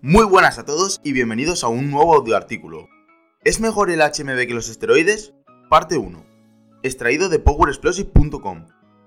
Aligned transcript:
Muy 0.00 0.24
buenas 0.26 0.60
a 0.60 0.64
todos 0.64 1.00
y 1.02 1.12
bienvenidos 1.12 1.64
a 1.64 1.68
un 1.68 1.90
nuevo 1.90 2.14
audio 2.14 2.36
artículo. 2.36 2.88
¿Es 3.42 3.58
mejor 3.58 3.90
el 3.90 3.98
HMB 3.98 4.46
que 4.46 4.54
los 4.54 4.68
esteroides? 4.68 5.34
Parte 5.68 5.98
1. 5.98 6.24
Extraído 6.84 7.28
de 7.28 7.40
powerexplosive.com. 7.40 8.66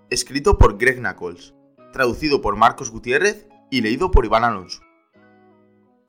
Escrito 0.09 0.57
por 0.57 0.77
Greg 0.77 0.97
Knuckles. 0.97 1.53
Traducido 1.93 2.41
por 2.41 2.57
Marcos 2.57 2.91
Gutiérrez 2.91 3.47
y 3.69 3.79
leído 3.79 4.11
por 4.11 4.25
Iván 4.25 4.43
Alonso. 4.43 4.81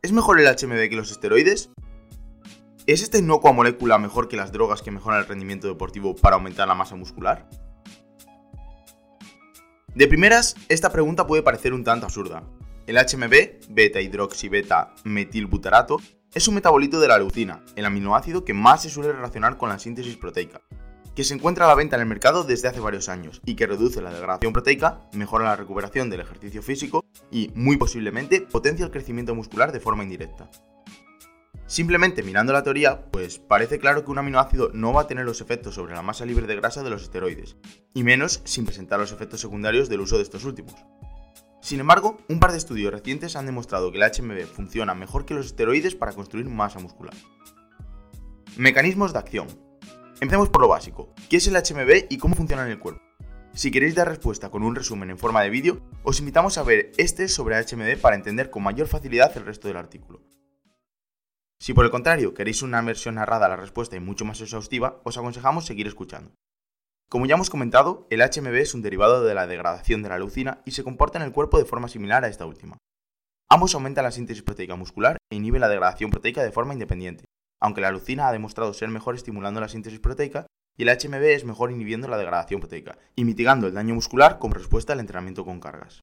¿Es 0.02 0.10
mejor 0.10 0.41
el 0.41 0.48
HMB 0.48 0.88
que 0.88 0.96
los 0.96 1.12
esteroides? 1.12 1.70
¿Es 2.88 3.05
esta 3.05 3.19
inocua 3.19 3.52
molécula 3.52 3.98
mejor 3.98 4.27
que 4.27 4.36
las 4.36 4.50
drogas 4.50 4.83
que 4.83 4.91
mejoran 4.91 5.20
el 5.20 5.28
rendimiento 5.28 5.69
deportivo 5.69 6.16
para 6.16 6.34
aumentar 6.34 6.66
la 6.66 6.74
masa 6.74 6.96
muscular? 6.96 7.48
De 9.94 10.08
primeras, 10.08 10.56
esta 10.69 10.91
pregunta 10.91 11.28
puede 11.28 11.44
parecer 11.44 11.72
un 11.72 11.84
tanto 11.84 12.06
absurda, 12.06 12.42
el 12.86 12.96
HMB, 12.96 13.70
beta-hidroxibeta-metilbutarato, 13.70 15.98
es 16.34 16.48
un 16.48 16.55
metabolito 16.55 16.98
de 16.98 17.08
la 17.08 17.19
leucina, 17.19 17.62
el 17.77 17.84
aminoácido 17.84 18.44
que 18.44 18.55
más 18.55 18.83
se 18.83 18.91
suele 18.91 19.12
relacionar 19.12 19.58
con 19.58 19.69
la 19.69 19.78
síntesis 19.78 20.16
proteica, 20.16 20.62
que 21.14 21.25
se 21.25 21.34
encuentra 21.34 21.66
a 21.66 21.69
la 21.69 21.75
venta 21.75 21.97
en 21.97 22.03
el 22.03 22.08
mercado 22.08 22.44
desde 22.44 22.69
hace 22.69 22.80
varios 22.80 23.08
años 23.08 23.41
y 23.44 23.55
que 23.55 23.66
reduce 23.66 24.00
la 24.00 24.12
degradación 24.12 24.53
proteica, 24.53 25.00
mejora 25.12 25.44
la 25.44 25.56
recuperación 25.56 26.10
del 26.10 26.20
ejercicio 26.20 26.62
físico 26.62 27.05
y, 27.30 27.50
muy 27.55 27.77
posiblemente, 27.77 28.41
potencia 28.41 28.84
el 28.84 28.91
crecimiento 28.91 29.34
muscular 29.34 29.72
de 29.72 29.80
forma 29.80 30.05
indirecta. 30.05 30.50
Simplemente 31.66 32.22
mirando 32.22 32.53
la 32.53 32.62
teoría, 32.62 33.06
pues 33.10 33.38
parece 33.38 33.78
claro 33.78 34.05
que 34.05 34.10
un 34.10 34.19
aminoácido 34.19 34.70
no 34.75 34.92
va 34.92 35.03
a 35.03 35.06
tener 35.06 35.25
los 35.25 35.41
efectos 35.41 35.75
sobre 35.75 35.94
la 35.94 36.03
masa 36.03 36.27
libre 36.27 36.47
de 36.47 36.56
grasa 36.56 36.83
de 36.83 36.91
los 36.91 37.03
esteroides, 37.03 37.56
y 37.94 38.03
menos 38.03 38.42
sin 38.44 38.66
presentar 38.66 39.00
los 39.00 39.12
efectos 39.12 39.41
secundarios 39.41 39.88
del 39.88 40.00
uso 40.00 40.16
de 40.16 40.22
estos 40.22 40.44
últimos. 40.44 40.75
Sin 41.62 41.78
embargo, 41.78 42.18
un 42.28 42.41
par 42.41 42.50
de 42.50 42.58
estudios 42.58 42.92
recientes 42.92 43.36
han 43.36 43.46
demostrado 43.46 43.92
que 43.92 43.98
el 43.98 44.02
HMB 44.02 44.46
funciona 44.46 44.96
mejor 44.96 45.24
que 45.24 45.34
los 45.34 45.46
esteroides 45.46 45.94
para 45.94 46.12
construir 46.12 46.46
masa 46.46 46.80
muscular. 46.80 47.14
Mecanismos 48.56 49.12
de 49.12 49.20
acción. 49.20 49.46
Empecemos 50.20 50.48
por 50.48 50.62
lo 50.62 50.69
básico. 50.69 51.14
¿Qué 51.30 51.36
es 51.36 51.46
el 51.46 51.54
HMB 51.54 52.06
y 52.10 52.19
cómo 52.19 52.34
funciona 52.34 52.64
en 52.66 52.72
el 52.72 52.80
cuerpo? 52.80 53.00
Si 53.54 53.70
queréis 53.70 53.94
dar 53.94 54.08
respuesta 54.08 54.50
con 54.50 54.64
un 54.64 54.74
resumen 54.74 55.10
en 55.10 55.19
forma 55.19 55.42
de 55.42 55.50
vídeo, 55.50 55.80
os 56.02 56.19
invitamos 56.19 56.58
a 56.58 56.64
ver 56.64 56.91
este 56.96 57.28
sobre 57.28 57.62
HMB 57.62 58.00
para 58.00 58.16
entender 58.16 58.50
con 58.50 58.64
mayor 58.64 58.88
facilidad 58.88 59.36
el 59.36 59.47
resto 59.47 59.69
del 59.69 59.76
artículo. 59.76 60.20
Si 61.60 61.74
por 61.74 61.84
el 61.84 61.92
contrario 61.92 62.34
queréis 62.34 62.62
una 62.62 62.82
versión 62.82 63.14
narrada 63.14 63.47
a 63.47 63.50
la 63.50 63.56
respuesta 63.56 63.94
y 63.94 64.00
mucho 64.00 64.24
más 64.24 64.41
exhaustiva, 64.41 65.00
os 65.04 65.16
aconsejamos 65.16 65.64
seguir 65.64 65.86
escuchando. 65.86 66.32
Como 67.08 67.27
ya 67.27 67.34
hemos 67.34 67.50
comentado, 67.50 68.06
el 68.11 68.20
HMB 68.20 68.55
es 68.56 68.75
un 68.75 68.83
derivado 68.83 69.22
de 69.22 69.34
la 69.34 69.47
degradación 69.47 70.03
de 70.03 70.08
la 70.08 70.19
leucina 70.19 70.62
y 70.64 70.70
se 70.70 70.84
comporta 70.84 71.19
en 71.19 71.25
el 71.25 71.33
cuerpo 71.33 71.59
de 71.59 71.64
forma 71.64 71.89
similar 71.89 72.25
a 72.25 72.28
esta 72.28 72.47
última. 72.47 72.78
Ambos 73.50 73.75
aumentan 73.75 74.05
la 74.05 74.11
síntesis 74.11 74.42
proteica 74.42 74.77
muscular 74.77 75.19
e 75.31 75.36
inhiben 75.36 75.61
la 75.61 75.69
degradación 75.69 76.11
proteica 76.11 76.42
de 76.42 76.53
forma 76.53 76.72
independiente, 76.72 77.25
aunque 77.61 77.82
la 77.82 77.91
leucina 77.91 78.28
ha 78.28 78.32
demostrado 78.32 78.72
ser 78.72 78.88
mejor 78.88 79.15
estimulando 79.15 79.60
la 79.60 79.69
síntesis 79.69 80.00
proteica 80.00 80.47
y 80.76 80.84
el 80.84 80.88
HMB 80.88 81.22
es 81.25 81.44
mejor 81.44 81.71
inhibiendo 81.71 82.09
la 82.09 82.16
degradación 82.16 82.60
proteica 82.60 82.99
y 83.15 83.25
mitigando 83.25 83.66
el 83.66 83.75
daño 83.75 83.94
muscular 83.94 84.38
como 84.38 84.55
respuesta 84.55 84.94
al 84.94 85.00
entrenamiento 85.00 85.44
con 85.44 85.60
cargas. 85.60 86.00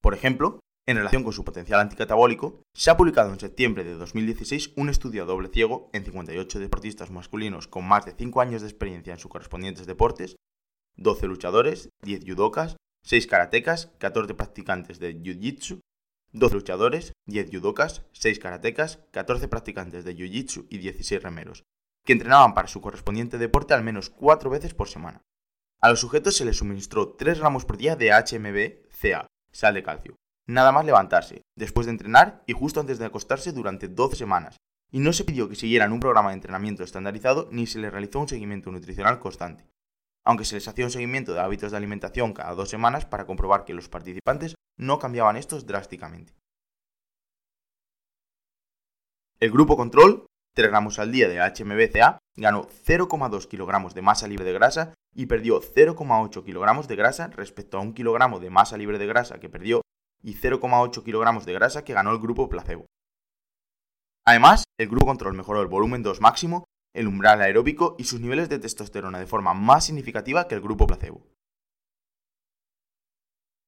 Por 0.00 0.14
ejemplo, 0.14 0.60
en 0.90 0.96
relación 0.96 1.22
con 1.22 1.32
su 1.32 1.44
potencial 1.44 1.78
anticatabólico, 1.78 2.64
se 2.74 2.90
ha 2.90 2.96
publicado 2.96 3.32
en 3.32 3.38
septiembre 3.38 3.84
de 3.84 3.94
2016 3.94 4.72
un 4.76 4.88
estudio 4.88 5.22
a 5.22 5.26
doble 5.26 5.48
ciego 5.48 5.88
en 5.92 6.04
58 6.04 6.58
deportistas 6.58 7.12
masculinos 7.12 7.68
con 7.68 7.86
más 7.86 8.04
de 8.06 8.14
5 8.18 8.40
años 8.40 8.62
de 8.62 8.68
experiencia 8.68 9.12
en 9.12 9.20
sus 9.20 9.30
correspondientes 9.30 9.86
deportes, 9.86 10.34
12 10.96 11.28
luchadores, 11.28 11.90
10 12.02 12.24
judocas, 12.26 12.76
6 13.04 13.28
karatecas, 13.28 13.92
14 13.98 14.34
practicantes 14.34 14.98
de 14.98 15.14
jiu-jitsu, 15.14 15.78
12 16.32 16.54
luchadores, 16.56 17.12
10 17.26 17.50
judocas, 17.52 18.04
6 18.12 18.40
karatecas, 18.40 18.98
14 19.12 19.46
practicantes 19.46 20.04
de 20.04 20.16
jiu-jitsu 20.16 20.66
y 20.70 20.78
16 20.78 21.22
remeros, 21.22 21.62
que 22.04 22.14
entrenaban 22.14 22.52
para 22.52 22.66
su 22.66 22.80
correspondiente 22.80 23.38
deporte 23.38 23.74
al 23.74 23.84
menos 23.84 24.10
4 24.10 24.50
veces 24.50 24.74
por 24.74 24.88
semana. 24.88 25.22
A 25.80 25.88
los 25.88 26.00
sujetos 26.00 26.36
se 26.36 26.44
les 26.44 26.56
suministró 26.56 27.14
3 27.14 27.38
gramos 27.38 27.64
por 27.64 27.76
día 27.76 27.94
de 27.94 28.10
HMB-CA, 28.10 29.28
sal 29.52 29.74
de 29.74 29.82
calcio, 29.84 30.16
nada 30.50 30.72
más 30.72 30.84
levantarse, 30.84 31.42
después 31.56 31.86
de 31.86 31.92
entrenar 31.92 32.42
y 32.46 32.52
justo 32.52 32.80
antes 32.80 32.98
de 32.98 33.06
acostarse 33.06 33.52
durante 33.52 33.88
12 33.88 34.16
semanas, 34.16 34.56
y 34.90 34.98
no 34.98 35.12
se 35.12 35.24
pidió 35.24 35.48
que 35.48 35.54
siguieran 35.54 35.92
un 35.92 36.00
programa 36.00 36.30
de 36.30 36.34
entrenamiento 36.34 36.82
estandarizado 36.82 37.48
ni 37.50 37.66
se 37.66 37.78
les 37.78 37.92
realizó 37.92 38.20
un 38.20 38.28
seguimiento 38.28 38.70
nutricional 38.70 39.20
constante, 39.20 39.68
aunque 40.24 40.44
se 40.44 40.56
les 40.56 40.66
hacía 40.66 40.84
un 40.84 40.90
seguimiento 40.90 41.32
de 41.32 41.40
hábitos 41.40 41.70
de 41.70 41.76
alimentación 41.76 42.32
cada 42.32 42.54
dos 42.54 42.68
semanas 42.68 43.06
para 43.06 43.26
comprobar 43.26 43.64
que 43.64 43.74
los 43.74 43.88
participantes 43.88 44.56
no 44.76 44.98
cambiaban 44.98 45.36
estos 45.36 45.66
drásticamente. 45.66 46.34
El 49.38 49.50
grupo 49.50 49.76
control, 49.76 50.26
3 50.54 50.68
gramos 50.68 50.98
al 50.98 51.12
día 51.12 51.28
de 51.28 51.38
HMBCA, 51.38 52.18
ganó 52.36 52.66
0,2 52.66 53.46
kilogramos 53.46 53.94
de 53.94 54.02
masa 54.02 54.28
libre 54.28 54.44
de 54.44 54.52
grasa 54.52 54.94
y 55.14 55.26
perdió 55.26 55.60
0,8 55.60 56.44
kilogramos 56.44 56.88
de 56.88 56.96
grasa 56.96 57.28
respecto 57.28 57.78
a 57.78 57.80
un 57.80 57.94
kilogramo 57.94 58.40
de 58.40 58.50
masa 58.50 58.76
libre 58.76 58.98
de 58.98 59.06
grasa 59.06 59.40
que 59.40 59.48
perdió 59.48 59.80
y 60.22 60.34
0,8 60.34 61.02
kilogramos 61.04 61.46
de 61.46 61.52
grasa 61.52 61.84
que 61.84 61.94
ganó 61.94 62.12
el 62.12 62.18
grupo 62.18 62.48
placebo. 62.48 62.86
Además, 64.26 64.64
el 64.78 64.88
grupo 64.88 65.06
control 65.06 65.34
mejoró 65.34 65.62
el 65.62 65.68
volumen 65.68 66.02
2 66.02 66.20
máximo, 66.20 66.64
el 66.94 67.06
umbral 67.06 67.40
aeróbico 67.40 67.96
y 67.98 68.04
sus 68.04 68.20
niveles 68.20 68.48
de 68.48 68.58
testosterona 68.58 69.18
de 69.18 69.26
forma 69.26 69.54
más 69.54 69.86
significativa 69.86 70.46
que 70.48 70.54
el 70.54 70.60
grupo 70.60 70.86
placebo. 70.86 71.26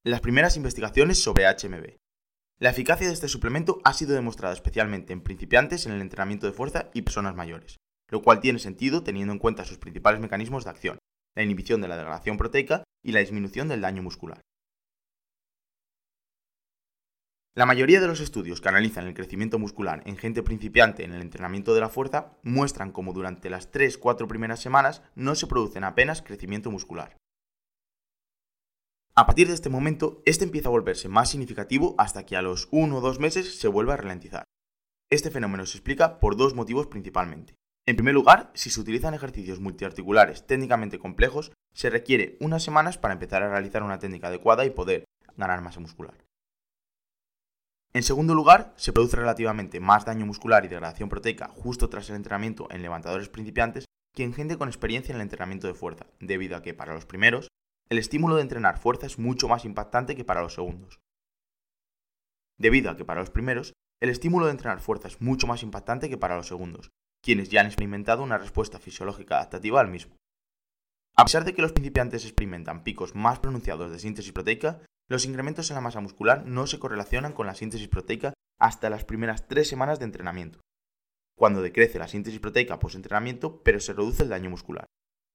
Las 0.05 0.21
primeras 0.21 0.57
investigaciones 0.57 1.23
sobre 1.23 1.45
HMB. 1.47 1.97
La 2.59 2.71
eficacia 2.71 3.07
de 3.07 3.13
este 3.13 3.29
suplemento 3.29 3.81
ha 3.85 3.93
sido 3.93 4.15
demostrada 4.15 4.55
especialmente 4.55 5.13
en 5.13 5.23
principiantes 5.23 5.87
en 5.87 5.93
el 5.93 6.01
entrenamiento 6.01 6.47
de 6.47 6.53
fuerza 6.53 6.91
y 6.93 7.03
personas 7.03 7.35
mayores, 7.35 7.77
lo 8.09 8.23
cual 8.23 8.41
tiene 8.41 8.59
sentido 8.59 9.03
teniendo 9.03 9.33
en 9.33 9.39
cuenta 9.39 9.65
sus 9.65 9.79
principales 9.79 10.21
mecanismos 10.21 10.65
de 10.65 10.71
acción, 10.71 10.99
la 11.35 11.43
inhibición 11.43 11.81
de 11.81 11.89
la 11.89 11.97
degradación 11.97 12.37
proteica 12.37 12.85
y 13.03 13.13
la 13.13 13.21
disminución 13.21 13.69
del 13.69 13.81
daño 13.81 14.03
muscular. 14.03 14.43
La 17.55 17.67
mayoría 17.67 18.01
de 18.01 18.07
los 18.07 18.21
estudios 18.21 18.63
que 18.63 18.71
analizan 18.71 19.07
el 19.07 19.13
crecimiento 19.13 19.59
muscular 19.59 20.03
en 20.07 20.17
gente 20.17 20.43
principiante 20.43 21.05
en 21.05 21.13
el 21.13 21.21
entrenamiento 21.21 21.75
de 21.75 21.83
la 21.83 21.91
fuerza 21.91 22.39
muestran 22.43 22.93
cómo 22.93 23.13
durante 23.13 23.51
las 23.51 23.71
3-4 23.71 24.27
primeras 24.27 24.61
semanas 24.61 25.03
no 25.15 25.35
se 25.35 25.47
producen 25.47 25.85
apenas 25.85 26.23
crecimiento 26.23 26.71
muscular. 26.71 27.19
A 29.15 29.27
partir 29.27 29.49
de 29.49 29.53
este 29.53 29.69
momento, 29.69 30.23
este 30.25 30.45
empieza 30.45 30.71
a 30.71 30.73
volverse 30.73 31.11
más 31.11 31.29
significativo 31.29 31.95
hasta 31.99 32.25
que 32.25 32.37
a 32.37 32.43
los 32.43 32.69
1 32.71 32.97
o 32.97 33.01
2 33.03 33.21
meses 33.21 33.59
se 33.59 33.69
vuelve 33.69 33.93
a 33.93 33.99
ralentizar. 33.99 34.45
Este 35.11 35.31
fenómeno 35.31 35.67
se 35.67 35.77
explica 35.77 36.21
por 36.21 36.39
dos 36.39 36.55
motivos 36.55 36.87
principalmente. 36.87 37.55
En 37.87 37.97
primer 37.97 38.15
lugar, 38.15 38.51
si 38.55 38.71
se 38.71 38.81
utilizan 38.81 39.13
ejercicios 39.13 39.61
multiarticulares 39.61 40.47
técnicamente 40.47 40.99
complejos, 40.99 41.53
se 41.75 41.91
requiere 41.91 42.39
unas 42.41 42.63
semanas 42.63 42.97
para 42.97 43.13
empezar 43.13 43.43
a 43.43 43.51
realizar 43.51 43.83
una 43.83 43.99
técnica 43.99 44.29
adecuada 44.29 44.65
y 44.65 44.71
poder 44.71 45.05
ganar 45.37 45.61
masa 45.61 45.81
muscular. 45.81 46.15
En 47.95 48.03
segundo 48.03 48.35
lugar, 48.35 48.73
se 48.77 48.93
produce 48.93 49.17
relativamente 49.17 49.79
más 49.79 50.07
daño 50.07 50.25
muscular 50.25 50.65
y 50.65 50.69
degradación 50.69 51.11
proteica 51.11 51.49
justo 51.49 51.91
tras 51.91 52.09
el 52.09 52.17
entrenamiento 52.17 52.67
en 52.71 52.81
levantadores 52.81 53.29
principiantes 53.29 53.85
que 54.15 54.25
en 54.25 54.33
gente 54.33 54.57
con 54.57 54.69
experiencia 54.69 55.13
en 55.13 55.17
el 55.17 55.23
entrenamiento 55.23 55.67
de 55.67 55.75
fuerza, 55.75 56.07
debido 56.19 56.57
a 56.57 56.63
que 56.63 56.75
para 56.75 56.95
los 56.95 57.05
primeros, 57.05 57.49
el 57.91 57.99
estímulo 57.99 58.37
de 58.37 58.43
entrenar 58.43 58.79
fuerza 58.79 59.07
es 59.07 59.19
mucho 59.19 59.49
más 59.49 59.65
impactante 59.65 60.17
que 60.17 60.25
para 60.25 60.41
los 60.41 60.55
segundos. 60.55 61.01
Debido 62.59 62.91
a 62.91 62.97
que 62.97 63.05
para 63.05 63.21
los 63.21 63.31
primeros, 63.31 63.75
el 64.01 64.09
estímulo 64.09 64.47
de 64.47 64.53
entrenar 64.53 64.81
fuerza 64.81 65.09
es 65.09 65.21
mucho 65.21 65.47
más 65.47 65.63
impactante 65.63 66.09
que 66.09 66.19
para 66.19 66.37
los 66.37 66.47
segundos, 66.47 66.91
quienes 67.23 67.51
ya 67.51 67.61
han 67.61 67.67
experimentado 67.67 68.23
una 68.23 68.39
respuesta 68.39 68.79
fisiológica 68.79 69.37
adaptativa 69.37 69.81
al 69.81 69.89
mismo. 69.89 70.17
A 71.15 71.25
pesar 71.25 71.45
de 71.45 71.55
que 71.55 71.63
los 71.63 71.73
principiantes 71.73 72.25
experimentan 72.25 72.85
picos 72.85 73.15
más 73.15 73.39
pronunciados 73.39 73.91
de 73.91 73.99
síntesis 73.99 74.33
proteica, 74.33 74.81
los 75.13 75.27
incrementos 75.27 75.71
en 75.71 75.75
la 75.75 75.83
masa 75.83 76.01
muscular 76.01 76.47
no 76.47 76.67
se 76.67 76.79
correlacionan 76.79 77.33
con 77.33 77.47
la 77.47 77.55
síntesis 77.55 77.87
proteica 77.87 78.33
hasta 78.59 78.91
las 78.91 79.05
primeras 79.05 79.47
tres 79.47 79.69
semanas 79.69 79.99
de 79.99 80.07
entrenamiento, 80.07 80.61
cuando 81.39 81.63
decrece 81.63 81.99
la 81.99 82.09
síntesis 82.09 82.41
proteica 82.41 82.79
post-entrenamiento 82.79 83.63
pero 83.63 83.79
se 83.79 83.93
reduce 83.93 84.23
el 84.23 84.31
daño 84.31 84.49
muscular, 84.51 84.87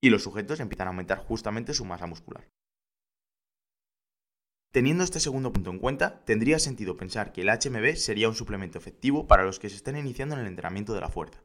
y 0.03 0.09
los 0.09 0.23
sujetos 0.23 0.59
empiezan 0.59 0.87
a 0.87 0.89
aumentar 0.89 1.19
justamente 1.19 1.73
su 1.73 1.85
masa 1.85 2.07
muscular. 2.07 2.47
Teniendo 4.73 5.03
este 5.03 5.19
segundo 5.19 5.53
punto 5.53 5.69
en 5.69 5.79
cuenta, 5.79 6.23
tendría 6.25 6.59
sentido 6.59 6.97
pensar 6.97 7.31
que 7.31 7.41
el 7.41 7.49
HMB 7.49 7.95
sería 7.95 8.29
un 8.29 8.35
suplemento 8.35 8.77
efectivo 8.77 9.27
para 9.27 9.43
los 9.43 9.59
que 9.59 9.69
se 9.69 9.75
estén 9.75 9.95
iniciando 9.95 10.35
en 10.35 10.41
el 10.41 10.47
entrenamiento 10.47 10.93
de 10.93 11.01
la 11.01 11.09
fuerza. 11.09 11.43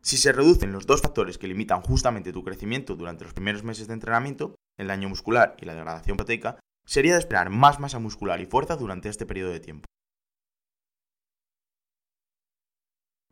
Si 0.00 0.16
se 0.16 0.30
reducen 0.30 0.72
los 0.72 0.86
dos 0.86 1.02
factores 1.02 1.38
que 1.38 1.48
limitan 1.48 1.82
justamente 1.82 2.32
tu 2.32 2.44
crecimiento 2.44 2.94
durante 2.94 3.24
los 3.24 3.34
primeros 3.34 3.64
meses 3.64 3.88
de 3.88 3.94
entrenamiento, 3.94 4.54
el 4.76 4.88
daño 4.88 5.08
muscular 5.08 5.56
y 5.58 5.64
la 5.64 5.74
degradación 5.74 6.16
proteica, 6.16 6.58
sería 6.84 7.14
de 7.14 7.18
esperar 7.18 7.50
más 7.50 7.80
masa 7.80 7.98
muscular 7.98 8.40
y 8.40 8.46
fuerza 8.46 8.76
durante 8.76 9.08
este 9.08 9.26
periodo 9.26 9.52
de 9.52 9.60
tiempo. 9.60 9.86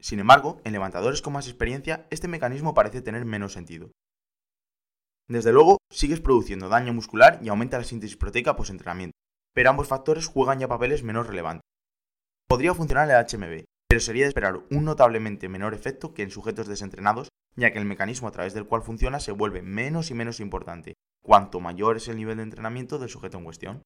Sin 0.00 0.18
embargo, 0.18 0.60
en 0.64 0.72
levantadores 0.72 1.22
con 1.22 1.32
más 1.32 1.48
experiencia, 1.48 2.06
este 2.10 2.28
mecanismo 2.28 2.74
parece 2.74 3.00
tener 3.00 3.24
menos 3.24 3.52
sentido, 3.52 3.90
desde 5.26 5.52
luego, 5.52 5.78
sigues 5.90 6.20
produciendo 6.20 6.68
daño 6.68 6.92
muscular 6.92 7.38
y 7.42 7.48
aumenta 7.48 7.78
la 7.78 7.84
síntesis 7.84 8.16
proteica 8.16 8.56
post-entrenamiento, 8.56 9.16
pero 9.54 9.70
ambos 9.70 9.88
factores 9.88 10.26
juegan 10.26 10.58
ya 10.58 10.68
papeles 10.68 11.02
menos 11.02 11.26
relevantes. 11.26 11.62
Podría 12.46 12.74
funcionar 12.74 13.08
el 13.08 13.16
HMB, 13.16 13.64
pero 13.88 14.00
sería 14.00 14.24
de 14.24 14.28
esperar 14.28 14.60
un 14.70 14.84
notablemente 14.84 15.48
menor 15.48 15.72
efecto 15.72 16.12
que 16.12 16.22
en 16.22 16.30
sujetos 16.30 16.66
desentrenados, 16.66 17.28
ya 17.56 17.72
que 17.72 17.78
el 17.78 17.86
mecanismo 17.86 18.28
a 18.28 18.32
través 18.32 18.52
del 18.52 18.66
cual 18.66 18.82
funciona 18.82 19.18
se 19.18 19.32
vuelve 19.32 19.62
menos 19.62 20.10
y 20.10 20.14
menos 20.14 20.40
importante, 20.40 20.92
cuanto 21.24 21.58
mayor 21.58 21.96
es 21.96 22.08
el 22.08 22.16
nivel 22.16 22.36
de 22.36 22.42
entrenamiento 22.42 22.98
del 22.98 23.08
sujeto 23.08 23.38
en 23.38 23.44
cuestión. 23.44 23.82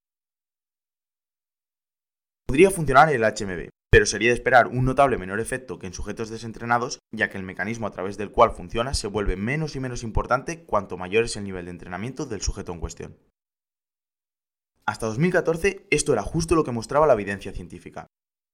Podría 2.46 2.70
funcionar 2.70 3.12
el 3.12 3.22
HMB, 3.22 3.68
pero 3.90 4.06
sería 4.06 4.30
de 4.30 4.34
esperar 4.34 4.66
un 4.68 4.84
notable 4.84 5.18
menor 5.18 5.38
efecto 5.38 5.78
que 5.78 5.86
en 5.86 5.92
sujetos 5.92 6.30
desentrenados, 6.30 6.98
ya 7.14 7.30
que 7.30 7.38
el 7.38 7.44
mecanismo 7.44 7.86
a 7.86 7.90
través 7.90 8.16
del 8.16 8.32
cual 8.32 8.50
funciona 8.50 8.94
se 8.94 9.06
vuelve 9.06 9.36
menos 9.36 9.76
y 9.76 9.80
menos 9.80 10.02
importante 10.02 10.64
cuanto 10.64 10.96
mayor 10.96 11.24
es 11.24 11.36
el 11.36 11.44
nivel 11.44 11.66
de 11.66 11.70
entrenamiento 11.70 12.26
del 12.26 12.42
sujeto 12.42 12.72
en 12.72 12.80
cuestión. 12.80 13.18
Hasta 14.86 15.06
2014 15.06 15.86
esto 15.90 16.12
era 16.14 16.22
justo 16.22 16.54
lo 16.54 16.64
que 16.64 16.72
mostraba 16.72 17.06
la 17.06 17.12
evidencia 17.12 17.52
científica, 17.52 18.06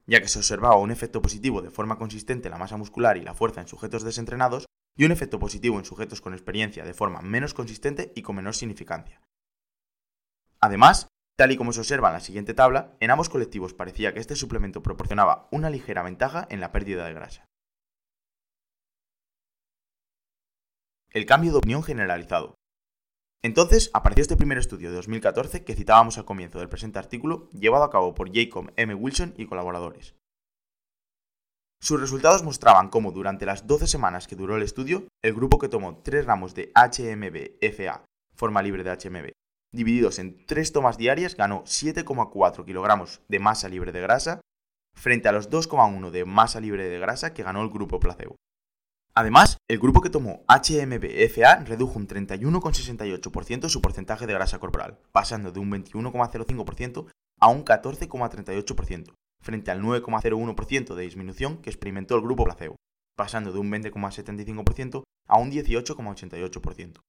ya 0.07 0.21
que 0.21 0.29
se 0.29 0.41
observaba 0.41 0.77
un 0.77 0.91
efecto 0.91 1.23
positivo 1.23 1.63
de 1.63 1.71
forma 1.71 1.97
consistente 1.97 2.49
en 2.49 2.53
la 2.53 2.59
masa 2.59 2.77
muscular 2.77 3.17
y 3.17 3.23
la 3.23 3.35
fuerza 3.35 3.61
en 3.61 3.69
sujetos 3.69 4.03
desentrenados 4.03 4.67
y 4.97 5.05
un 5.05 5.13
efecto 5.13 5.39
positivo 5.39 5.79
en 5.79 5.85
sujetos 5.85 6.21
con 6.21 6.35
experiencia 6.35 6.85
de 6.85 6.95
forma 6.95 7.21
menos 7.21 7.55
consistente 7.55 8.13
y 8.15 8.23
con 8.23 8.37
menor 8.37 8.55
significancia. 8.55 9.21
Además, 10.61 11.09
Tal 11.37 11.51
y 11.51 11.57
como 11.57 11.73
se 11.73 11.81
observa 11.81 12.09
en 12.09 12.15
la 12.15 12.21
siguiente 12.21 12.55
tabla, 12.55 12.97
en 13.01 13.11
ambos 13.11 13.29
colectivos 13.29 13.75
parecía 13.75 14.15
que 14.15 14.21
este 14.21 14.37
suplemento 14.37 14.83
proporcionaba 14.83 15.49
una 15.51 15.69
ligera 15.69 16.03
ventaja 16.05 16.47
en 16.49 16.61
la 16.61 16.71
pérdida 16.71 17.05
de 17.05 17.15
grasa. 17.15 17.49
El 21.11 21.27
cambio 21.27 21.53
de 21.53 21.59
opinión 21.59 21.83
generalizado. 21.83 22.55
Entonces 23.43 23.91
apareció 23.95 24.23
este 24.23 24.37
primer 24.37 24.59
estudio 24.59 24.91
de 24.91 24.97
2014 24.97 25.65
que 25.65 25.75
citábamos 25.75 26.19
al 26.19 26.25
comienzo 26.25 26.61
del 26.61 26.69
presente 26.69 26.99
artículo, 26.99 27.51
llevado 27.51 27.85
a 27.85 27.91
cabo 27.91 28.15
por 28.15 28.33
Jacob 28.33 28.73
M. 28.77 28.95
Wilson 28.95 29.35
y 29.37 29.47
colaboradores. 29.47 30.15
Sus 31.85 32.01
resultados 32.01 32.43
mostraban 32.43 32.89
cómo 32.89 33.13
durante 33.13 33.45
las 33.45 33.67
12 33.67 33.87
semanas 33.87 34.27
que 34.27 34.37
duró 34.37 34.57
el 34.57 34.63
estudio, 34.63 35.07
el 35.23 35.35
grupo 35.35 35.59
que 35.59 35.69
tomó 35.69 35.99
3 35.99 36.25
ramos 36.25 36.55
de 36.55 36.73
HMB-FA, 36.73 38.07
forma 38.35 38.63
libre 38.63 38.83
de 38.83 38.91
HMB, 38.91 39.33
divididos 39.71 40.19
en 40.19 40.47
3 40.47 40.73
tomas 40.73 40.97
diarias, 40.97 41.37
ganó 41.37 41.63
7,4 41.65 42.65
kilogramos 42.65 43.21
de 43.29 43.39
masa 43.39 43.69
libre 43.69 43.93
de 43.93 44.01
grasa 44.01 44.41
frente 44.95 45.29
a 45.29 45.33
los 45.33 45.51
2,1 45.51 46.11
de 46.11 46.25
masa 46.25 46.59
libre 46.59 46.89
de 46.89 46.99
grasa 46.99 47.35
que 47.35 47.43
ganó 47.43 47.61
el 47.61 47.69
grupo 47.69 48.01
placebo. 48.01 48.37
Además, 49.15 49.59
el 49.69 49.79
grupo 49.79 50.01
que 50.01 50.09
tomó 50.09 50.43
HMB-FA 50.49 51.65
redujo 51.67 51.99
un 51.99 52.09
31,68% 52.09 53.69
su 53.69 53.83
porcentaje 53.83 54.27
de 54.27 54.33
grasa 54.33 54.59
corporal, 54.59 54.99
pasando 55.13 55.53
de 55.53 55.61
un 55.61 55.71
21,05% 55.71 57.09
a 57.41 57.49
un 57.49 57.63
14,38%, 57.63 59.13
frente 59.45 59.71
al 59.71 59.83
9,01% 59.83 60.95
de 60.95 61.03
disminución 61.03 61.59
que 61.59 61.69
experimentó 61.69 62.17
el 62.17 62.23
grupo 62.23 62.45
placebo, 62.45 62.77
pasando 63.15 63.53
de 63.53 63.59
un 63.59 63.71
20,75% 63.71 65.05
a 65.29 65.39
un 65.39 65.51
18,88%. 65.53 67.01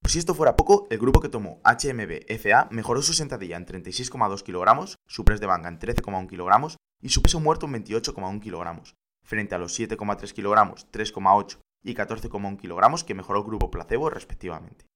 Por 0.00 0.10
si 0.10 0.18
esto 0.18 0.34
fuera 0.34 0.56
poco, 0.56 0.88
el 0.90 0.98
grupo 0.98 1.20
que 1.20 1.28
tomó 1.28 1.60
HMB-FA 1.64 2.68
mejoró 2.70 3.02
su 3.02 3.12
sentadilla 3.12 3.56
en 3.56 3.66
36,2 3.66 4.42
kg, 4.42 4.96
su 5.06 5.24
press 5.24 5.38
de 5.38 5.46
banca 5.46 5.68
en 5.68 5.78
13,1 5.78 6.26
kg 6.26 6.76
y 7.00 7.10
su 7.10 7.22
peso 7.22 7.38
muerto 7.38 7.66
en 7.66 7.84
28,1 7.84 8.40
kg, 8.40 8.82
frente 9.22 9.54
a 9.54 9.58
los 9.58 9.78
7,3 9.78 10.32
kg, 10.32 10.74
3,8 10.90 11.58
y 11.84 11.94
14,1 11.94 12.56
kg 12.56 13.06
que 13.06 13.14
mejoró 13.14 13.40
el 13.40 13.44
grupo 13.44 13.70
placebo 13.70 14.10
respectivamente. 14.10 14.86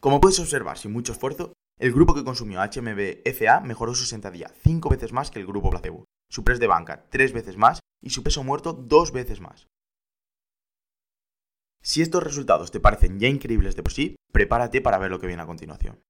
Como 0.00 0.20
puedes 0.20 0.40
observar 0.40 0.78
sin 0.78 0.92
mucho 0.92 1.12
esfuerzo, 1.12 1.52
el 1.80 1.94
grupo 1.94 2.14
que 2.14 2.24
consumió 2.24 2.60
HMB-FA 2.60 3.60
mejoró 3.60 3.94
su 3.94 4.04
sentadilla 4.04 4.52
5 4.62 4.90
veces 4.90 5.14
más 5.14 5.30
que 5.30 5.38
el 5.38 5.46
grupo 5.46 5.70
placebo, 5.70 6.04
su 6.28 6.44
press 6.44 6.60
de 6.60 6.66
banca 6.66 7.06
3 7.08 7.32
veces 7.32 7.56
más 7.56 7.80
y 8.02 8.10
su 8.10 8.22
peso 8.22 8.44
muerto 8.44 8.74
2 8.74 9.12
veces 9.12 9.40
más. 9.40 9.66
Si 11.82 12.02
estos 12.02 12.22
resultados 12.22 12.70
te 12.70 12.80
parecen 12.80 13.18
ya 13.18 13.28
increíbles 13.28 13.76
de 13.76 13.82
por 13.82 13.92
sí, 13.92 14.16
prepárate 14.30 14.82
para 14.82 14.98
ver 14.98 15.10
lo 15.10 15.18
que 15.18 15.26
viene 15.26 15.42
a 15.42 15.46
continuación. 15.46 16.02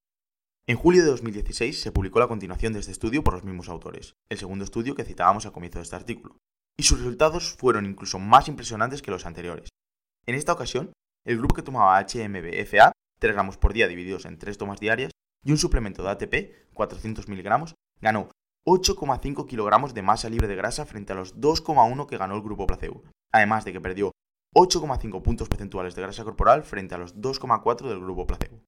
En 0.67 0.77
julio 0.77 1.05
de 1.05 1.11
2016 1.11 1.81
se 1.81 1.93
publicó 1.93 2.19
la 2.19 2.27
continuación 2.27 2.73
de 2.73 2.81
este 2.81 2.91
estudio 2.91 3.23
por 3.23 3.35
los 3.35 3.45
mismos 3.45 3.69
autores, 3.69 4.17
el 4.29 4.39
segundo 4.39 4.65
estudio 4.65 4.97
que 4.97 5.05
citábamos 5.05 5.47
al 5.47 5.53
comienzo 5.53 5.79
de 5.79 5.85
este 5.85 5.95
artículo, 5.95 6.37
y 6.77 6.83
sus 6.83 6.99
resultados 6.99 7.53
fueron 7.53 7.87
incluso 7.87 8.19
más 8.19 8.49
impresionantes 8.49 9.03
que 9.03 9.13
los 9.13 9.25
anteriores. 9.25 9.69
En 10.27 10.35
esta 10.35 10.53
ocasión, 10.53 10.93
el 11.25 11.39
grupo 11.39 11.55
que 11.55 11.63
tomaba 11.63 12.01
HMB-FA, 12.01 12.91
3 13.21 13.33
gramos 13.35 13.57
por 13.57 13.73
día 13.73 13.87
divididos 13.87 14.25
en 14.25 14.37
3 14.37 14.59
tomas 14.59 14.81
diarias, 14.81 15.13
y 15.45 15.53
un 15.53 15.59
suplemento 15.59 16.03
de 16.03 16.11
ATP, 16.11 16.73
400 16.75 17.29
miligramos, 17.29 17.75
ganó 18.01 18.31
8,5 18.67 19.47
kilogramos 19.47 19.95
de 19.95 20.03
masa 20.03 20.29
libre 20.29 20.49
de 20.49 20.57
grasa 20.57 20.85
frente 20.85 21.13
a 21.13 21.17
los 21.17 21.37
2,1 21.37 22.07
que 22.07 22.19
ganó 22.19 22.37
el 22.37 22.43
grupo 22.43 22.67
placebo, 22.67 23.03
además 23.33 23.65
de 23.65 23.73
que 23.73 23.81
perdió 23.81 24.13
8,5 24.55 25.23
puntos 25.23 25.49
porcentuales 25.49 25.95
de 25.95 26.03
grasa 26.03 26.25
corporal 26.25 26.63
frente 26.63 26.95
a 26.95 26.99
los 26.99 27.17
2,4 27.17 27.89
del 27.89 28.01
grupo 28.01 28.27
placebo. 28.27 28.63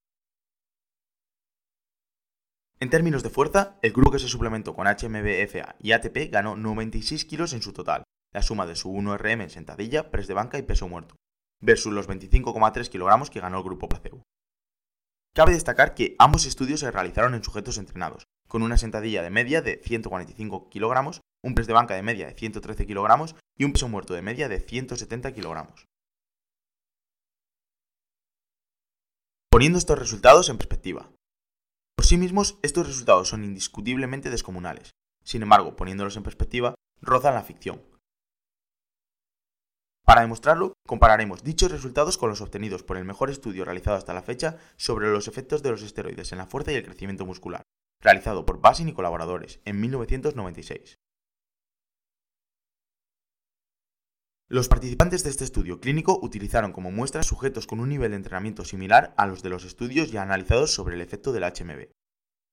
En 2.80 2.90
términos 2.90 3.22
de 3.22 3.30
fuerza, 3.30 3.78
el 3.82 3.92
grupo 3.92 4.10
que 4.10 4.18
se 4.18 4.28
suplementó 4.28 4.75
con 4.75 4.86
HMB-FA 4.86 5.76
y 5.78 5.92
ATP 5.92 6.32
ganó 6.32 6.56
96 6.56 7.25
kilos 7.26 7.52
en 7.52 7.62
su 7.62 7.72
total, 7.72 8.02
la 8.32 8.42
suma 8.42 8.66
de 8.66 8.75
su 8.75 8.90
1RM 8.90 9.42
en 9.42 9.50
sentadilla, 9.50 10.10
press 10.10 10.26
de 10.26 10.34
banca 10.34 10.58
y 10.58 10.62
peso 10.62 10.88
muerto, 10.88 11.14
versus 11.60 11.92
los 11.92 12.08
25,3 12.08 12.88
kilogramos 12.88 13.30
que 13.30 13.40
ganó 13.40 13.58
el 13.58 13.64
grupo 13.64 13.88
placebo. 13.88 14.22
Cabe 15.34 15.52
destacar 15.52 15.94
que 15.94 16.14
ambos 16.18 16.44
estudios 16.44 16.80
se 16.80 16.90
realizaron 16.90 17.34
en 17.34 17.42
sujetos 17.42 17.78
entrenados, 17.78 18.26
con 18.48 18.62
una 18.62 18.76
sentadilla 18.76 19.22
de 19.22 19.30
media 19.30 19.62
de 19.62 19.80
145 19.82 20.68
kilogramos, 20.68 21.22
un 21.42 21.54
press 21.54 21.66
de 21.66 21.72
banca 21.72 21.94
de 21.94 22.02
media 22.02 22.26
de 22.26 22.34
113 22.34 22.86
kilogramos 22.86 23.34
y 23.56 23.64
un 23.64 23.72
peso 23.72 23.88
muerto 23.88 24.12
de 24.12 24.20
media 24.20 24.50
de 24.50 24.60
170 24.60 25.32
kilogramos. 25.32 25.86
Poniendo 29.50 29.78
estos 29.78 29.98
resultados 29.98 30.50
en 30.50 30.58
perspectiva. 30.58 31.10
Por 31.96 32.04
sí 32.04 32.18
mismos, 32.18 32.58
estos 32.62 32.86
resultados 32.86 33.28
son 33.28 33.44
indiscutiblemente 33.44 34.28
descomunales. 34.28 34.90
Sin 35.24 35.40
embargo, 35.40 35.76
poniéndolos 35.76 36.16
en 36.16 36.24
perspectiva, 36.24 36.74
rozan 37.00 37.34
la 37.34 37.42
ficción. 37.42 37.82
Para 40.04 40.23
demostrarlo, 40.23 40.73
compararemos 40.87 41.44
dichos 41.44 41.71
resultados 41.71 42.18
con 42.18 42.28
los 42.28 42.40
obtenidos 42.40 42.82
por 42.82 42.97
el 42.97 43.04
mejor 43.04 43.30
estudio 43.30 43.64
realizado 43.64 43.97
hasta 43.97 44.12
la 44.12 44.23
fecha 44.23 44.59
sobre 44.76 45.11
los 45.11 45.28
efectos 45.28 45.62
de 45.62 45.71
los 45.71 45.82
esteroides 45.82 46.32
en 46.32 46.38
la 46.38 46.47
fuerza 46.47 46.73
y 46.73 46.75
el 46.75 46.85
crecimiento 46.85 47.25
muscular, 47.25 47.62
realizado 48.00 48.44
por 48.44 48.61
Basin 48.61 48.88
y 48.88 48.94
colaboradores 48.94 49.61
en 49.64 49.80
1996. 49.80 50.99
Los 54.49 54.68
participantes 54.68 55.25
de 55.25 55.30
este 55.30 55.44
estudio 55.44 55.80
clínico 55.80 56.18
utilizaron 56.21 56.73
como 56.73 56.90
muestra 56.90 57.23
sujetos 57.23 57.66
con 57.66 57.80
un 57.80 57.88
nivel 57.88 58.11
de 58.11 58.16
entrenamiento 58.16 58.66
similar 58.66 59.14
a 59.16 59.26
los 59.26 59.42
de 59.42 59.49
los 59.49 59.64
estudios 59.64 60.11
ya 60.11 60.21
analizados 60.21 60.75
sobre 60.75 60.97
el 60.97 61.00
efecto 61.00 61.32
del 61.32 61.44
HMB. 61.44 61.88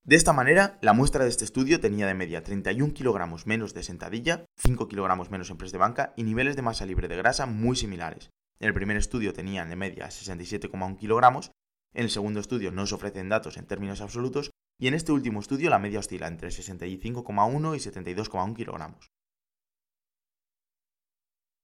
De 0.02 0.16
esta 0.16 0.32
manera, 0.32 0.78
la 0.80 0.94
muestra 0.94 1.24
de 1.24 1.30
este 1.30 1.44
estudio 1.44 1.78
tenía 1.78 2.06
de 2.06 2.14
media 2.14 2.42
31 2.42 2.94
kilogramos 2.94 3.46
menos 3.46 3.74
de 3.74 3.82
sentadilla, 3.82 4.46
5 4.56 4.88
kilogramos 4.88 5.30
menos 5.30 5.50
en 5.50 5.58
press 5.58 5.72
de 5.72 5.78
banca 5.78 6.14
y 6.16 6.22
niveles 6.22 6.56
de 6.56 6.62
masa 6.62 6.86
libre 6.86 7.06
de 7.06 7.16
grasa 7.16 7.44
muy 7.44 7.76
similares. 7.76 8.30
En 8.60 8.68
el 8.68 8.74
primer 8.74 8.96
estudio 8.96 9.34
tenían 9.34 9.68
de 9.68 9.76
media 9.76 10.06
67,1 10.06 10.96
kilogramos, 10.96 11.52
en 11.92 12.04
el 12.04 12.10
segundo 12.10 12.40
estudio 12.40 12.72
no 12.72 12.86
se 12.86 12.94
ofrecen 12.94 13.28
datos 13.28 13.58
en 13.58 13.66
términos 13.66 14.00
absolutos 14.00 14.50
y 14.78 14.88
en 14.88 14.94
este 14.94 15.12
último 15.12 15.40
estudio 15.40 15.68
la 15.68 15.78
media 15.78 15.98
oscila 15.98 16.28
entre 16.28 16.48
65,1 16.48 17.76
y 17.76 17.78
72,1 17.78 18.56
kilogramos. 18.56 19.10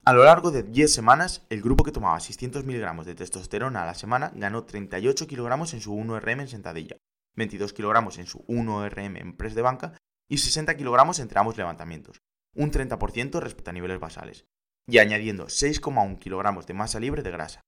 A 0.05 0.13
lo 0.13 0.25
largo 0.25 0.51
de 0.51 0.63
10 0.63 0.93
semanas, 0.93 1.47
el 1.49 1.63
grupo 1.63 1.85
que 1.85 1.91
tomaba 1.91 2.21
600 2.21 2.65
miligramos 2.65 3.07
de 3.07 3.15
testosterona 3.15 3.83
a 3.83 3.87
la 3.87 3.95
semana 3.95 4.31
ganó 4.37 4.65
38 4.65 5.27
kilogramos 5.27 5.73
en 5.73 5.81
su 5.81 5.95
1RM 5.95 6.43
en 6.43 6.49
sentadilla, 6.49 6.97
22 7.37 7.73
kilogramos 7.73 8.19
en 8.19 8.27
su 8.27 8.41
1RM 8.47 9.21
en 9.21 9.37
press 9.37 9.55
de 9.55 9.63
banca 9.63 9.93
y 10.29 10.39
60 10.39 10.77
kilogramos 10.77 11.19
entre 11.21 11.39
ambos 11.39 11.57
levantamientos, 11.57 12.21
un 12.55 12.71
30% 12.71 13.41
respecto 13.41 13.71
a 13.71 13.75
niveles 13.75 14.01
basales, 14.01 14.47
y 14.89 14.99
añadiendo 14.99 15.47
6,1 15.47 16.19
kilogramos 16.19 16.67
de 16.67 16.75
masa 16.75 17.01
libre 17.01 17.23
de 17.23 17.31
grasa. 17.31 17.61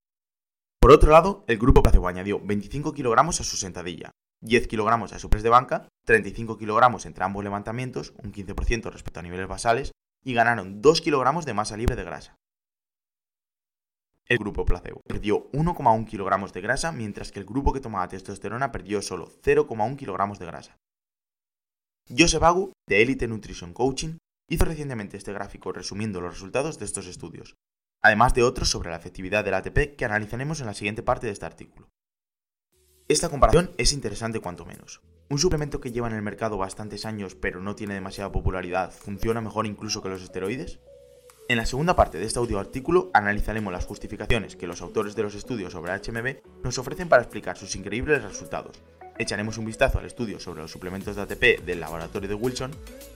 Por 0.81 0.93
otro 0.93 1.11
lado, 1.11 1.45
el 1.49 1.59
grupo 1.59 1.83
placebo 1.83 2.09
añadió 2.09 2.41
25 2.41 2.95
kilogramos 2.95 3.41
a 3.41 3.45
su 3.45 3.57
sentadilla, 3.57 4.11
10 4.43 4.69
kilogramos 4.69 5.13
a 5.13 5.19
su 5.19 5.29
press 5.29 5.43
de 5.43 5.51
banca, 5.51 5.89
35 6.07 6.57
kilogramos 6.57 7.07
entre 7.07 7.25
ambos 7.25 7.43
levantamientos, 7.45 8.15
un 8.23 8.33
15% 8.33 8.91
respecto 8.91 9.21
a 9.21 9.23
niveles 9.23 9.49
basales, 9.49 9.93
y 10.25 10.35
ganaron 10.35 10.81
2 10.81 11.01
kilogramos 11.01 11.45
de 11.45 11.55
masa 11.55 11.77
libre 11.77 11.97
de 11.97 12.05
grasa. 12.05 12.37
El 14.29 14.39
grupo 14.39 14.67
placebo 14.67 15.01
perdió 15.07 15.51
1,1 15.53 16.07
kilogramos 16.07 16.53
de 16.53 16.61
grasa, 16.61 16.93
mientras 16.93 17.33
que 17.33 17.39
el 17.39 17.47
grupo 17.47 17.73
que 17.73 17.81
tomaba 17.81 18.09
testosterona 18.09 18.71
perdió 18.71 19.01
solo 19.01 19.31
0,1 19.43 19.97
kilogramos 19.97 20.39
de 20.39 20.45
grasa. 20.45 20.77
Joseph 22.17 22.43
Agu, 22.43 22.73
de 22.87 23.01
Elite 23.01 23.27
Nutrition 23.27 23.73
Coaching, 23.73 24.19
hizo 24.51 24.67
recientemente 24.67 25.17
este 25.17 25.33
gráfico 25.33 25.73
resumiendo 25.73 26.21
los 26.21 26.35
resultados 26.35 26.79
de 26.79 26.85
estos 26.85 27.07
estudios, 27.07 27.55
además 28.03 28.35
de 28.35 28.43
otros 28.43 28.69
sobre 28.69 28.91
la 28.91 28.97
efectividad 28.97 29.45
del 29.45 29.55
ATP 29.55 29.97
que 29.97 30.05
analizaremos 30.05 30.61
en 30.61 30.67
la 30.67 30.75
siguiente 30.75 31.03
parte 31.03 31.27
de 31.27 31.33
este 31.33 31.47
artículo. 31.47 31.89
Esta 33.09 33.31
comparación 33.31 33.73
es 33.79 33.95
interesante 33.95 34.41
cuanto 34.41 34.67
menos. 34.67 35.01
Un 35.31 35.39
suplemento 35.39 35.81
que 35.81 35.93
lleva 35.93 36.09
en 36.09 36.15
el 36.15 36.23
mercado 36.23 36.59
bastantes 36.59 37.07
años 37.07 37.35
pero 37.35 37.61
no 37.61 37.75
tiene 37.75 37.95
demasiada 37.95 38.31
popularidad 38.31 38.93
funciona 38.93 39.41
mejor 39.41 39.67
incluso 39.67 40.03
que 40.03 40.11
los 40.11 40.23
esteroides? 40.23 40.81
En 41.49 41.57
la 41.57 41.65
segunda 41.65 41.97
parte 41.97 42.19
de 42.19 42.27
este 42.27 42.39
audio 42.39 42.59
artículo 42.59 43.11
analizaremos 43.15 43.73
las 43.73 43.87
justificaciones 43.87 44.55
que 44.55 44.67
los 44.67 44.83
autores 44.83 45.17
de 45.17 45.23
los 45.23 45.35
estudios 45.35 45.73
sobre 45.73 45.93
HMB 45.93 46.63
nos 46.63 46.77
ofrecen 46.77 47.09
para 47.09 47.23
explicar 47.23 47.57
sus 47.57 47.75
increíbles 47.75 48.23
resultados. 48.23 48.77
Echaremos 49.17 49.57
un 49.57 49.65
vistazo 49.65 49.99
al 49.99 50.05
estudio 50.05 50.39
sobre 50.41 50.61
los 50.61 50.71
suplementos 50.71 51.17
de 51.17 51.23
ATP 51.23 51.65
del 51.65 51.81
laboratorio 51.81 52.29
de 52.29 52.35
Wilson, 52.35 52.73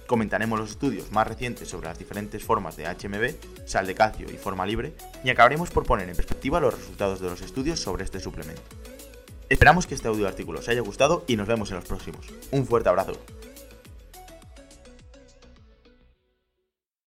comentaremos 0.06 0.58
los 0.58 0.70
estudios 0.70 1.12
más 1.12 1.28
recientes 1.28 1.68
sobre 1.68 1.88
las 1.88 1.98
diferentes 1.98 2.42
formas 2.42 2.74
de 2.78 2.86
HMB, 2.86 3.66
sal 3.68 3.86
de 3.86 3.94
calcio 3.94 4.26
y 4.30 4.38
forma 4.38 4.64
libre, 4.64 4.94
y 5.22 5.28
acabaremos 5.28 5.70
por 5.70 5.84
poner 5.84 6.08
en 6.08 6.16
perspectiva 6.16 6.58
los 6.58 6.72
resultados 6.72 7.20
de 7.20 7.28
los 7.28 7.42
estudios 7.42 7.80
sobre 7.80 8.04
este 8.04 8.18
suplemento. 8.18 8.62
Esperamos 9.50 9.86
que 9.86 9.94
este 9.94 10.08
audio 10.08 10.26
artículo 10.26 10.60
os 10.60 10.68
haya 10.70 10.80
gustado 10.80 11.24
y 11.26 11.36
nos 11.36 11.46
vemos 11.46 11.68
en 11.68 11.76
los 11.76 11.84
próximos. 11.84 12.26
Un 12.50 12.66
fuerte 12.66 12.88
abrazo. 12.88 13.12